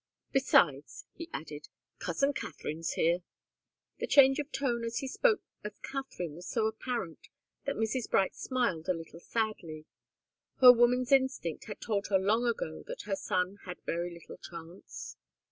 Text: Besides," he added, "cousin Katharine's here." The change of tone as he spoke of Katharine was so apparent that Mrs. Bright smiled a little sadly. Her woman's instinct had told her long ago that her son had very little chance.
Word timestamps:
Besides," 0.31 1.05
he 1.13 1.29
added, 1.31 1.67
"cousin 1.99 2.33
Katharine's 2.33 2.93
here." 2.93 3.19
The 3.99 4.07
change 4.07 4.39
of 4.39 4.51
tone 4.51 4.83
as 4.83 4.97
he 4.97 5.07
spoke 5.07 5.43
of 5.63 5.79
Katharine 5.83 6.33
was 6.33 6.49
so 6.49 6.65
apparent 6.65 7.27
that 7.65 7.75
Mrs. 7.75 8.09
Bright 8.09 8.33
smiled 8.35 8.89
a 8.89 8.95
little 8.95 9.19
sadly. 9.19 9.85
Her 10.59 10.73
woman's 10.73 11.11
instinct 11.11 11.65
had 11.65 11.81
told 11.81 12.07
her 12.07 12.17
long 12.17 12.47
ago 12.47 12.83
that 12.87 13.03
her 13.03 13.15
son 13.15 13.57
had 13.65 13.79
very 13.85 14.11
little 14.11 14.37
chance. 14.37 15.17